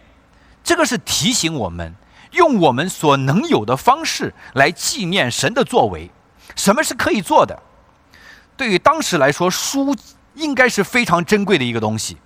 [0.63, 1.95] 这个是提醒我们
[2.31, 6.11] 用我们所能有的方式来纪念神的作为。
[6.55, 7.61] 什么是可以做的？
[8.57, 9.95] 对于当时来说，书
[10.35, 12.17] 应该是非常珍贵的一个东西。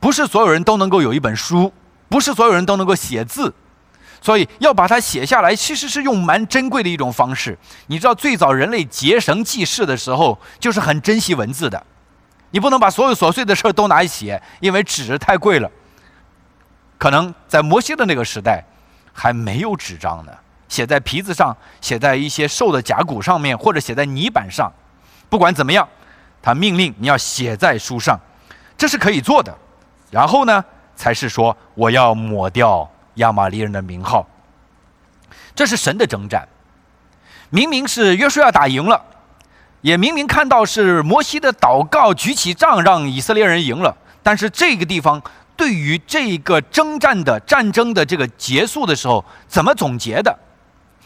[0.00, 1.72] 不是所有人都能够有一本书，
[2.08, 3.54] 不是所有人都能够写字，
[4.20, 7.56] 所以要把它写下来，其实是用蛮珍贵的一种方式。
[7.86, 11.86] 你知道，最早人类结绳记事的时候，就是很珍惜文字的。
[12.50, 15.70] 你不能把所有琐碎的事都拿来写，因为纸太贵了。
[16.98, 18.64] 可能在摩西的那个时代，
[19.12, 20.32] 还没有纸张呢，
[20.68, 24.72] 写在皮子上，写在一些瘦的甲骨上面，或者写在泥板上。
[25.28, 25.88] 不管怎么样，
[26.42, 28.18] 他命令你要写在书上，
[28.76, 29.56] 这是可以做的。
[30.10, 34.26] 然后呢，才是说我要抹掉亚玛利人的名号。
[35.54, 36.48] 这是神的征战，
[37.50, 39.02] 明明是约书亚打赢了，
[39.82, 43.96] 也明明看到是摩西的祷告举起杖让以色列人赢了。
[44.22, 45.20] 但是这个地方
[45.62, 50.36] 对于这个征战的战争的这个结束的时候，怎么总结的？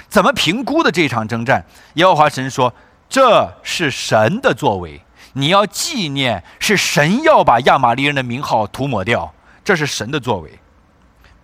[0.09, 1.63] 怎么评估的这场征战？
[1.97, 2.73] 耶和华神说
[3.07, 4.99] ：“这是神的作为。”
[5.35, 9.31] 你要纪念，是神要把亚玛利人的名号涂抹掉，
[9.63, 10.59] 这是神的作为，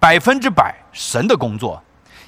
[0.01, 1.83] 百分之百神的工作。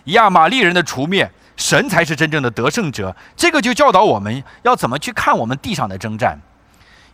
[0.05, 3.17] 亚玛利人的除灭，神才是真正的得胜者。
[3.35, 6.39] 这个就教导我们要怎么去看我们地上的征战。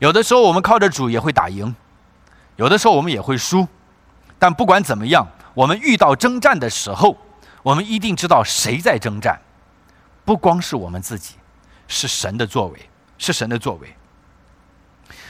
[0.01, 1.73] 有的时候我们靠着主也会打赢，
[2.57, 3.67] 有的时候我们也会输。
[4.39, 7.17] 但不管怎么样，我们遇到征战的时候，
[7.63, 9.39] 我们一定知道谁在征战，
[10.25, 11.35] 不光是我们自己，
[11.87, 13.95] 是神的作为，是神的作为。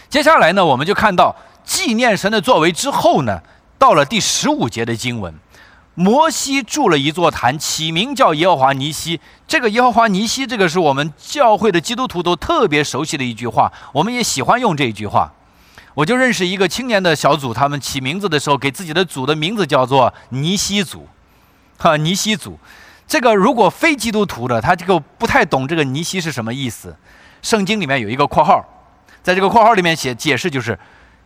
[0.09, 3.42] 接下来呢，我们就看到纪念神的作为之后呢，
[3.78, 5.35] 到了第十五节的经文，
[5.96, 9.20] 摩西筑了一座坛，起名叫耶和华尼西。
[9.48, 15.33] 这个耶和华尼西，这个是我们教会的基督徒都特别熟悉的一句话，我们也喜欢用这一句话。
[15.94, 21.07] 我就认识一个青年的小组，他们起名字的时候，给自己的组的名字叫做尼西组，
[21.79, 22.59] 哈，尼西组。
[23.07, 26.96] 这个如果非基督徒的，他这个不太懂这个尼西是什么意思。
[27.42, 28.64] 圣经里面有一个括号。
[29.22, 30.79] 在这个括号里面写解释就是，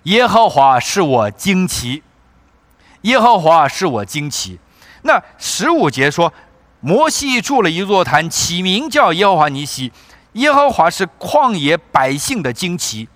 [0.04, 2.02] 耶和华是我惊奇，
[3.02, 4.58] 耶和华是我惊奇。
[5.02, 6.32] 那十五节说，
[6.80, 9.92] 摩西筑了一座坛，起名叫耶和华尼西。
[10.32, 13.08] 耶和华是旷野百姓的惊奇。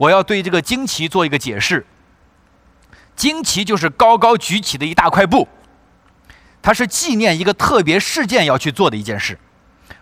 [0.00, 1.86] 我要对这个惊奇做一个解释。
[3.14, 5.46] 惊奇就是高高举起的一大块布，
[6.62, 9.38] 它是纪念一个特别事件要去做的一件事。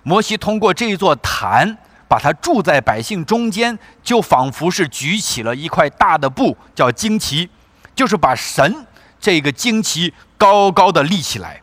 [0.04, 1.78] 摩西通过这一座坛。
[2.11, 7.50] 把它住在百姓中间，就仿佛是举起了一块大的布，叫旌旗，
[7.94, 8.87] 就是把神
[9.20, 11.61] 这个旌旗高高的立起来。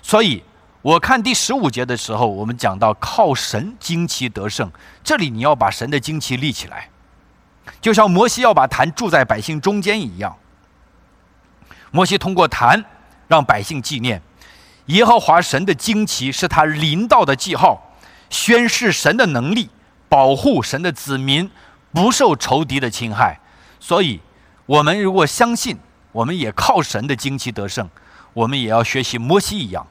[0.00, 0.42] 所以，
[0.80, 4.72] 我看第十五节的时候，我们讲到靠神旌旗得胜，
[5.04, 6.88] 这里你要把神的旌旗立起来，
[7.84, 10.34] 就像摩西要把坛住在百姓中间一样。
[11.90, 12.82] 摩西通过坛
[13.28, 14.22] 让百姓纪念
[14.86, 17.94] 耶和华神的旌旗是他临到的记号。
[18.30, 19.68] 宣示神的能力，
[20.08, 21.50] 保护神的子民
[21.92, 23.38] 不受仇敌的侵害。
[23.78, 24.18] 所以，
[24.64, 25.76] 我们如果相信，
[26.10, 27.86] 我们也靠神的旌旗得胜，
[28.32, 29.86] 我们也要学习摩西一样，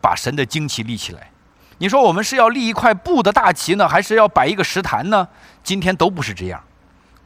[0.00, 1.30] 把神的旌旗立起来。
[1.78, 5.28] 你说我们是要立一块布的大旗呢，还是要摆一个石坛呢？
[5.62, 6.60] 今天都不是这样。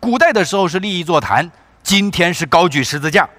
[0.03, 1.49] 古代的时候是立一座坛，
[1.85, 3.31] 今天是高举十字架。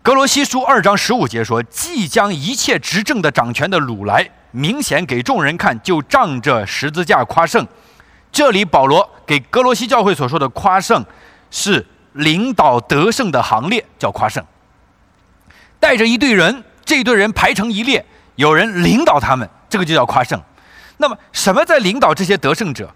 [0.00, 7.68] 格罗西书二章十五节说：“即将一切执政的掌权的掳来。”明显给众人看，就仗着十字架夸胜。
[8.32, 11.04] 这里保罗给格罗西教会所说的夸胜，
[11.50, 14.42] 是领导得胜的行列，叫夸胜。
[15.78, 18.02] 带着一队人，这一队人排成一列，
[18.36, 20.40] 有人领导他们，这个就叫夸胜。
[20.96, 22.90] 那么，什么在领导这些得胜者，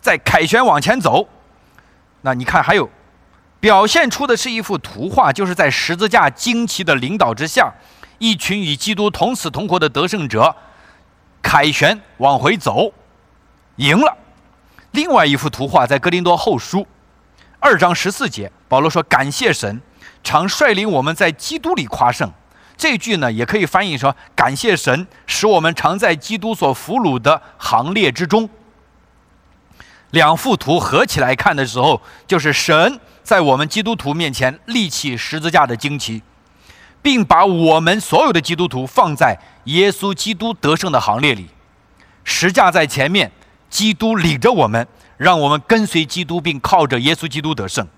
[0.00, 1.28] 在凯旋往前走？
[2.22, 2.88] 那你看，还有
[3.58, 7.72] 表现出的是一幅图画，就是在十字架旌旗的领导之下，
[8.18, 10.54] 一群与基督同死同活的得胜者。
[11.42, 12.92] 凯旋往回走，
[13.76, 14.16] 赢了。
[14.90, 16.86] 另外一幅图画在哥林多后书
[17.58, 19.80] 二章十四节，保罗说：“感谢神，
[20.22, 22.30] 常率领我们在基督里夸胜。”
[22.76, 28.48] 这句呢，也可以翻译说：“感谢神，使我们常在基督所俘虏的行列之中。”
[30.10, 36.22] 两幅图合起来看的时候，就是神在我们基督徒面前立起十字架的旌旗。
[37.02, 41.48] 并把我们所有的基督徒放在耶稣基督得胜的行列里，
[42.24, 43.32] 十架在前面，
[43.70, 44.86] 基督领着我们，
[45.16, 47.88] 让我们跟随基督，并靠着耶稣基督得胜。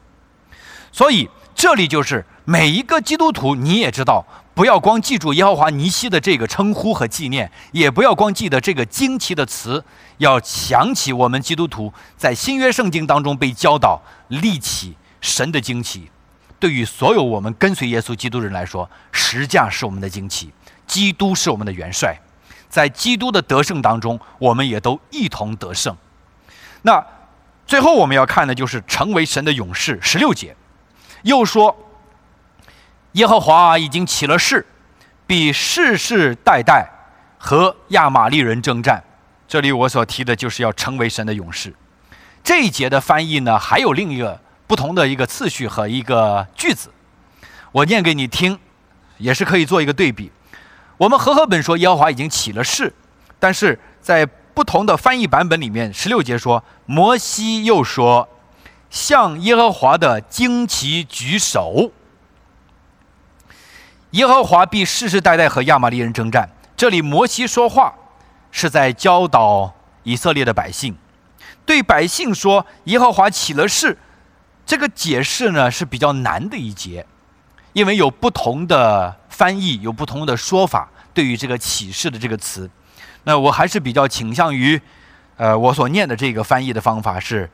[0.92, 9.82] 所以这里就是每一个基督徒，你也知道，不要光记住耶和华尼西的这个称呼和纪念，也不要光记得这个惊奇的词，
[10.18, 16.10] 要想起我们基督徒在新约圣经当中被教导立起神的惊奇。
[16.60, 20.52] 对于所有我们跟随耶稣基督人来说，十架是我们的惊奇，
[20.86, 22.16] 基督是我们的元帅，
[22.68, 25.96] 在基督的得胜当中，我们也都一同得胜。
[26.82, 27.04] 那
[27.66, 29.98] 最后我们要看的就是成为神的勇士。
[30.02, 30.54] 十六节
[31.22, 31.74] 又说，
[33.12, 34.66] 耶和华已经起了誓，
[35.26, 36.88] 必世世代代
[37.38, 39.02] 和亚玛利人征战。
[39.46, 41.74] 这里我所提的就是要成为神的勇士。
[42.42, 44.40] 这一节的翻译呢，还有另一个。
[44.64, 46.90] 不同的一个次序和一个句子，
[47.72, 48.58] 我念给你听，
[49.18, 50.32] 也是可以做一个对比。
[50.96, 52.90] 我们和合本说耶和华已经起了誓，
[53.38, 58.26] 但是在不同的翻译版本里面，十六节说摩西又说
[58.88, 61.92] 向耶和华的旌旗举手，
[64.12, 66.48] 耶和华必世世代代和亚玛利人征战。
[66.76, 67.92] 这里摩西说话
[68.50, 70.96] 是在教导以色列的百姓，
[71.64, 73.96] 对百姓说耶和华起了誓。
[74.64, 77.06] 这个解释呢是比较难的一节，
[77.72, 80.88] 因为有不同的翻译，有不同的说法。
[81.14, 82.70] 对于这个启示的这个词，
[83.24, 84.80] 那我还是比较倾向于，
[85.36, 87.50] 呃，我所念的这个翻译的方法是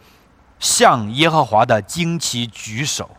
[0.58, 3.10] 向耶和华的旌旗举手。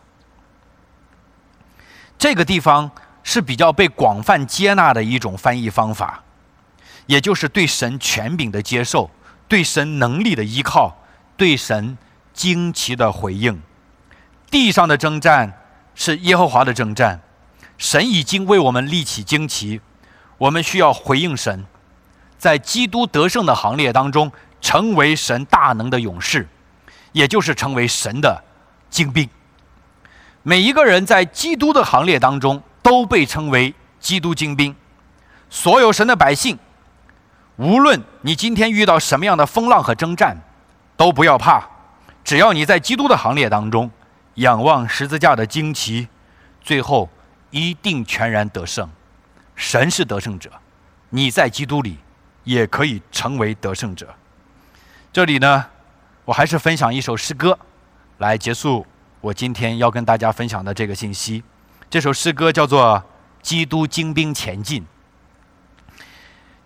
[2.18, 2.90] 这个地方
[3.22, 6.22] 是比较被广泛接纳的一种翻译方法，
[7.06, 9.10] 也就是对神权柄的接受，
[9.48, 10.96] 对神能力的依靠，
[11.36, 11.98] 对神
[12.32, 13.60] 惊奇的回应。
[14.50, 15.52] 地上的征战
[15.94, 17.20] 是耶和华的征战，
[17.78, 19.80] 神已经为我们立起旌旗，
[20.38, 21.66] 我们需要回应神，
[22.38, 26.48] 在基督得胜的行列当中，成为神大能的勇士，
[27.12, 28.42] 也就是成为神的
[28.88, 29.28] 精兵。
[30.42, 34.74] 每一个人在基督的行列当中都被称为基督精兵。
[35.48, 36.58] 所有神的百姓，
[37.56, 40.40] 无论你今天遇到什么样的风浪和征战，
[40.96, 41.68] 都不要怕，
[42.22, 43.90] 只要你在基督的行列当中。
[44.36, 46.08] 仰望十字架的旌旗，
[46.62, 47.10] 最后
[47.50, 48.88] 一定全然得胜。
[49.54, 50.50] 神是得胜者，
[51.10, 51.98] 你在基督里
[52.44, 54.14] 也可以成为得胜者。
[55.12, 55.66] 这里呢，
[56.24, 57.58] 我还是分享一首诗歌，
[58.18, 58.86] 来结束
[59.20, 61.42] 我今天要跟大家分享的这个信息。
[61.90, 63.02] 这首诗歌叫做
[63.42, 64.82] 《基督精兵前进》，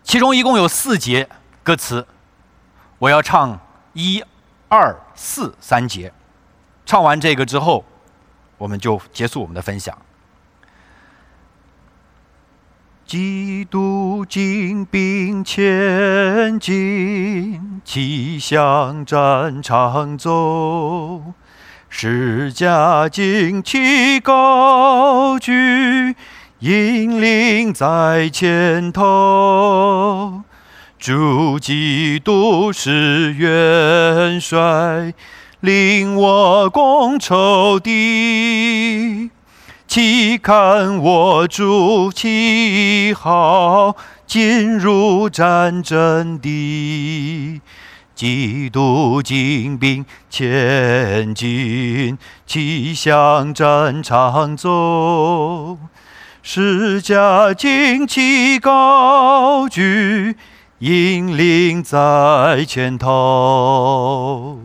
[0.02, 1.26] 其中一共有四节
[1.62, 2.06] 歌词，
[2.98, 3.58] 我要唱
[3.94, 4.22] 一、
[4.68, 6.12] 二、四三节。
[6.84, 7.86] 唱完这个之后，
[8.58, 9.96] 我们就结束我们的分享。
[13.06, 21.32] 基督精兵前进，气向战场走，
[21.96, 26.16] 十架旌旗高举，
[26.58, 30.42] 引领在前头。
[30.98, 35.14] 主基督是元帅。
[35.60, 39.30] 令我攻仇敌，
[39.86, 47.62] 岂看我主旗号进入战争地，
[48.14, 55.76] 基督精兵前进，齐向战场走，
[56.42, 60.36] 十架旌旗高举，
[60.78, 64.60] 引领在前头。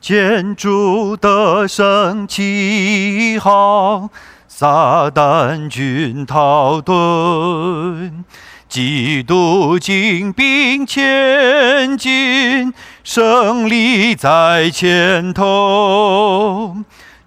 [0.00, 4.08] 建筑的升旗号，
[4.48, 8.24] 撒旦军逃遁，
[8.70, 16.76] 基督精兵前进，胜利在前头，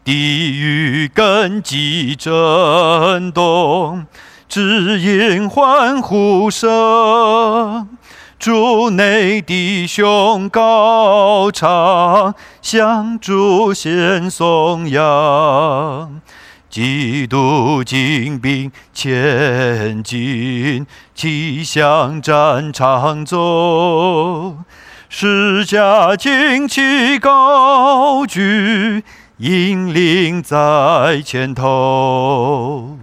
[0.05, 4.05] 地狱根基震动，
[4.47, 7.89] 只因欢呼声。
[8.39, 16.21] 主内弟兄高唱，向主献颂扬。
[16.73, 24.57] 基督精兵前进，齐向战场走。
[25.07, 29.03] 十架旌旗高举，
[29.37, 32.97] 引领在前头。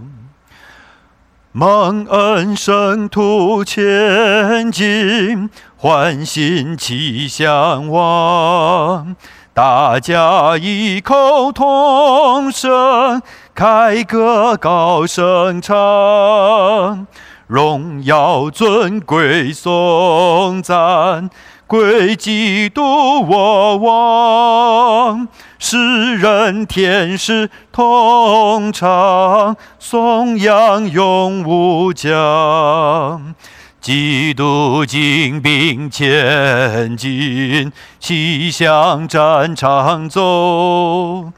[1.52, 9.14] 蒙恩圣徒前进，欢欣齐向往。
[9.52, 13.20] 大家异口同声，
[13.54, 17.06] 凯歌高声唱，
[17.46, 21.28] 荣耀尊贵颂赞。
[21.66, 22.82] 归基督
[23.28, 25.28] 我王，
[25.58, 33.34] 世人天使同唱，颂扬永无疆。
[33.80, 41.32] 基督精兵前进，齐向战场走。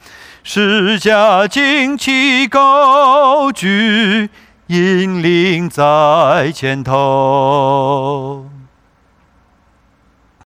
[0.45, 4.29] 十架旌旗高举，
[4.67, 8.52] 引领在前头。